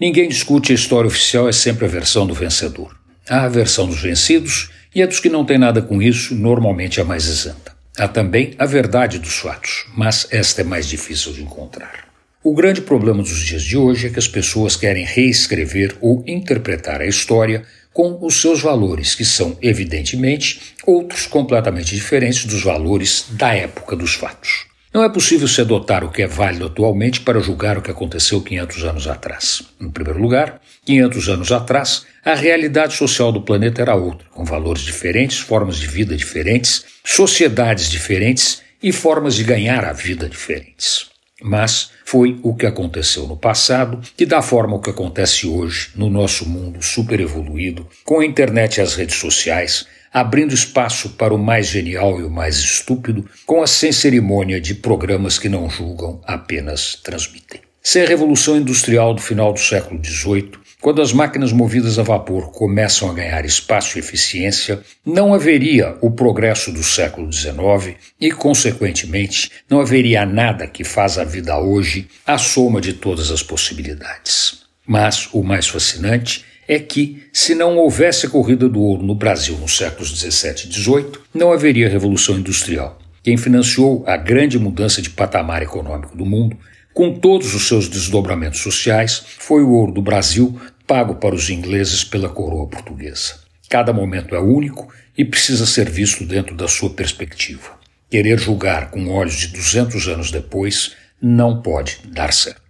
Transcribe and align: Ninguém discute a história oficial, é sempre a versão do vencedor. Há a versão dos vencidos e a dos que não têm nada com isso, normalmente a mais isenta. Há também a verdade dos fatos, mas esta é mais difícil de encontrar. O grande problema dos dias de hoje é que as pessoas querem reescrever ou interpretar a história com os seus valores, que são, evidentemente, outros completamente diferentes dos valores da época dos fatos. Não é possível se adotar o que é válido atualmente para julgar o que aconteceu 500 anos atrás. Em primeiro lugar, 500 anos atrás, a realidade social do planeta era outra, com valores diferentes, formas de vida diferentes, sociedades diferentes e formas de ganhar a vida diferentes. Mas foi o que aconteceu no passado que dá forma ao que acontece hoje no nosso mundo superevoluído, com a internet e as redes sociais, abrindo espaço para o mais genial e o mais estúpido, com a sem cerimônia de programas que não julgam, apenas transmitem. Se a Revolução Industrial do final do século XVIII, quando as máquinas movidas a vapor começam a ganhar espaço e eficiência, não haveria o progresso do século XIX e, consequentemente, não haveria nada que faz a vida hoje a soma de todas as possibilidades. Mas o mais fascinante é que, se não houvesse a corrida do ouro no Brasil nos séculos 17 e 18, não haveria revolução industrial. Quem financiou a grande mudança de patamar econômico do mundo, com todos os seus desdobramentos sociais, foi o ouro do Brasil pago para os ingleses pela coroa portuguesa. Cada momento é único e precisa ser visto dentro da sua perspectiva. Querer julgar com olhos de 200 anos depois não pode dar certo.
Ninguém 0.00 0.30
discute 0.30 0.72
a 0.72 0.74
história 0.74 1.06
oficial, 1.06 1.46
é 1.46 1.52
sempre 1.52 1.84
a 1.84 1.88
versão 1.88 2.26
do 2.26 2.32
vencedor. 2.32 2.96
Há 3.28 3.44
a 3.44 3.48
versão 3.50 3.86
dos 3.86 4.00
vencidos 4.00 4.70
e 4.94 5.02
a 5.02 5.06
dos 5.06 5.20
que 5.20 5.28
não 5.28 5.44
têm 5.44 5.58
nada 5.58 5.82
com 5.82 6.00
isso, 6.00 6.34
normalmente 6.34 7.02
a 7.02 7.04
mais 7.04 7.26
isenta. 7.26 7.76
Há 7.98 8.08
também 8.08 8.54
a 8.58 8.64
verdade 8.64 9.18
dos 9.18 9.34
fatos, 9.34 9.84
mas 9.94 10.26
esta 10.30 10.62
é 10.62 10.64
mais 10.64 10.88
difícil 10.88 11.34
de 11.34 11.42
encontrar. 11.42 12.08
O 12.42 12.54
grande 12.54 12.80
problema 12.80 13.22
dos 13.22 13.40
dias 13.40 13.62
de 13.62 13.76
hoje 13.76 14.06
é 14.06 14.10
que 14.10 14.18
as 14.18 14.26
pessoas 14.26 14.74
querem 14.74 15.04
reescrever 15.04 15.94
ou 16.00 16.24
interpretar 16.26 17.02
a 17.02 17.06
história 17.06 17.62
com 17.92 18.24
os 18.24 18.40
seus 18.40 18.62
valores, 18.62 19.14
que 19.14 19.24
são, 19.26 19.58
evidentemente, 19.60 20.74
outros 20.86 21.26
completamente 21.26 21.94
diferentes 21.94 22.46
dos 22.46 22.62
valores 22.62 23.26
da 23.32 23.52
época 23.52 23.94
dos 23.94 24.14
fatos. 24.14 24.69
Não 24.92 25.04
é 25.04 25.08
possível 25.08 25.46
se 25.46 25.60
adotar 25.60 26.02
o 26.02 26.10
que 26.10 26.20
é 26.20 26.26
válido 26.26 26.66
atualmente 26.66 27.20
para 27.20 27.38
julgar 27.38 27.78
o 27.78 27.82
que 27.82 27.92
aconteceu 27.92 28.40
500 28.40 28.84
anos 28.84 29.06
atrás. 29.06 29.62
Em 29.80 29.88
primeiro 29.88 30.20
lugar, 30.20 30.60
500 30.84 31.28
anos 31.28 31.52
atrás, 31.52 32.04
a 32.24 32.34
realidade 32.34 32.96
social 32.96 33.30
do 33.30 33.40
planeta 33.40 33.80
era 33.80 33.94
outra, 33.94 34.26
com 34.30 34.44
valores 34.44 34.82
diferentes, 34.82 35.38
formas 35.38 35.76
de 35.76 35.86
vida 35.86 36.16
diferentes, 36.16 36.84
sociedades 37.04 37.88
diferentes 37.88 38.62
e 38.82 38.90
formas 38.90 39.36
de 39.36 39.44
ganhar 39.44 39.84
a 39.84 39.92
vida 39.92 40.28
diferentes. 40.28 41.08
Mas 41.40 41.90
foi 42.04 42.40
o 42.42 42.56
que 42.56 42.66
aconteceu 42.66 43.28
no 43.28 43.36
passado 43.36 44.00
que 44.16 44.26
dá 44.26 44.42
forma 44.42 44.74
ao 44.74 44.80
que 44.80 44.90
acontece 44.90 45.46
hoje 45.46 45.90
no 45.94 46.10
nosso 46.10 46.44
mundo 46.44 46.82
superevoluído, 46.82 47.86
com 48.04 48.18
a 48.18 48.26
internet 48.26 48.78
e 48.78 48.80
as 48.80 48.96
redes 48.96 49.16
sociais, 49.16 49.86
abrindo 50.12 50.54
espaço 50.54 51.10
para 51.10 51.34
o 51.34 51.38
mais 51.38 51.66
genial 51.66 52.20
e 52.20 52.24
o 52.24 52.30
mais 52.30 52.56
estúpido, 52.56 53.28
com 53.46 53.62
a 53.62 53.66
sem 53.66 53.92
cerimônia 53.92 54.60
de 54.60 54.74
programas 54.74 55.38
que 55.38 55.48
não 55.48 55.68
julgam, 55.68 56.20
apenas 56.24 56.94
transmitem. 56.96 57.60
Se 57.82 58.00
a 58.00 58.06
Revolução 58.06 58.56
Industrial 58.56 59.14
do 59.14 59.22
final 59.22 59.52
do 59.52 59.58
século 59.58 60.04
XVIII, 60.04 60.52
quando 60.80 61.00
as 61.00 61.12
máquinas 61.12 61.52
movidas 61.52 61.98
a 61.98 62.02
vapor 62.02 62.50
começam 62.52 63.10
a 63.10 63.14
ganhar 63.14 63.44
espaço 63.44 63.96
e 63.96 64.00
eficiência, 64.00 64.80
não 65.04 65.32
haveria 65.32 65.96
o 66.00 66.10
progresso 66.10 66.72
do 66.72 66.82
século 66.82 67.30
XIX 67.32 67.96
e, 68.20 68.30
consequentemente, 68.30 69.50
não 69.68 69.80
haveria 69.80 70.24
nada 70.26 70.66
que 70.66 70.84
faz 70.84 71.18
a 71.18 71.24
vida 71.24 71.58
hoje 71.58 72.06
a 72.26 72.38
soma 72.38 72.80
de 72.80 72.94
todas 72.94 73.30
as 73.30 73.42
possibilidades. 73.42 74.60
Mas 74.86 75.28
o 75.32 75.42
mais 75.42 75.68
fascinante 75.68 76.44
é 76.70 76.78
que, 76.78 77.24
se 77.32 77.52
não 77.52 77.76
houvesse 77.78 78.26
a 78.26 78.30
corrida 78.30 78.68
do 78.68 78.80
ouro 78.80 79.02
no 79.02 79.16
Brasil 79.16 79.58
nos 79.58 79.76
séculos 79.76 80.12
17 80.12 80.68
e 80.68 80.70
18, 80.70 81.20
não 81.34 81.50
haveria 81.50 81.88
revolução 81.88 82.38
industrial. 82.38 82.96
Quem 83.24 83.36
financiou 83.36 84.04
a 84.06 84.16
grande 84.16 84.56
mudança 84.56 85.02
de 85.02 85.10
patamar 85.10 85.62
econômico 85.62 86.16
do 86.16 86.24
mundo, 86.24 86.56
com 86.94 87.18
todos 87.18 87.56
os 87.56 87.66
seus 87.66 87.88
desdobramentos 87.88 88.60
sociais, 88.60 89.20
foi 89.40 89.64
o 89.64 89.72
ouro 89.72 89.90
do 89.90 90.00
Brasil 90.00 90.60
pago 90.86 91.16
para 91.16 91.34
os 91.34 91.50
ingleses 91.50 92.04
pela 92.04 92.28
coroa 92.28 92.68
portuguesa. 92.68 93.34
Cada 93.68 93.92
momento 93.92 94.36
é 94.36 94.38
único 94.38 94.94
e 95.18 95.24
precisa 95.24 95.66
ser 95.66 95.90
visto 95.90 96.24
dentro 96.24 96.54
da 96.54 96.68
sua 96.68 96.90
perspectiva. 96.90 97.80
Querer 98.08 98.38
julgar 98.38 98.92
com 98.92 99.08
olhos 99.08 99.34
de 99.34 99.48
200 99.48 100.06
anos 100.06 100.30
depois 100.30 100.92
não 101.20 101.60
pode 101.60 101.98
dar 102.06 102.32
certo. 102.32 102.69